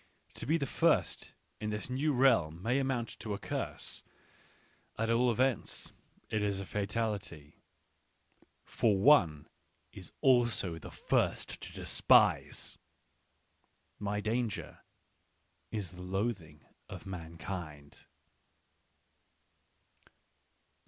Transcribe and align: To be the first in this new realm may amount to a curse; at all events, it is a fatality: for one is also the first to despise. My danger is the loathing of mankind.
To 0.33 0.47
be 0.47 0.57
the 0.57 0.65
first 0.65 1.33
in 1.59 1.69
this 1.69 1.87
new 1.87 2.11
realm 2.11 2.59
may 2.63 2.79
amount 2.79 3.19
to 3.19 3.35
a 3.35 3.37
curse; 3.37 4.01
at 4.97 5.11
all 5.11 5.29
events, 5.29 5.91
it 6.31 6.41
is 6.41 6.59
a 6.59 6.65
fatality: 6.65 7.61
for 8.63 8.97
one 8.97 9.47
is 9.93 10.11
also 10.21 10.79
the 10.79 10.89
first 10.89 11.61
to 11.61 11.71
despise. 11.71 12.79
My 13.99 14.19
danger 14.19 14.79
is 15.69 15.91
the 15.91 16.01
loathing 16.01 16.65
of 16.89 17.05
mankind. 17.05 17.99